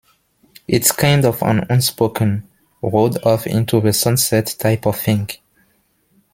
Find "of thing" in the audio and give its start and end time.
4.87-5.29